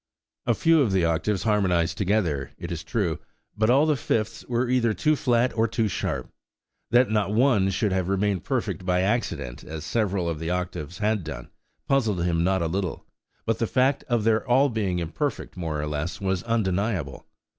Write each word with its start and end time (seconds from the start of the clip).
A 0.47 0.55
few 0.55 0.81
of 0.81 0.91
the 0.91 1.05
octaves 1.05 1.43
harmonised 1.43 1.95
together, 1.95 2.49
it 2.57 2.71
is 2.71 2.83
true; 2.83 3.19
but 3.55 3.69
all 3.69 3.85
the 3.85 3.95
fifths 3.95 4.43
were 4.47 4.67
either 4.67 4.95
too 4.95 5.15
flat 5.15 5.55
or 5.55 5.67
too 5.67 5.87
sharp.–That 5.87 7.11
not 7.11 7.35
one 7.35 7.69
should 7.69 7.91
have 7.91 8.09
remained 8.09 8.43
perfect 8.43 8.83
by 8.83 9.01
accident, 9.01 9.63
as 9.63 9.85
several 9.85 10.27
of 10.27 10.39
the 10.39 10.49
octaves 10.49 10.97
had 10.97 11.23
done, 11.23 11.51
puzzled 11.87 12.23
him 12.23 12.43
not 12.43 12.63
a 12.63 12.67
little; 12.67 13.05
but 13.45 13.59
the 13.59 13.67
fact 13.67 14.03
of 14.09 14.23
their 14.23 14.43
all 14.47 14.69
being 14.69 14.97
imperfect, 14.97 15.55
more 15.55 15.79
or 15.79 15.85
less, 15.85 16.19
was 16.19 16.41
undeniable. 16.41 17.27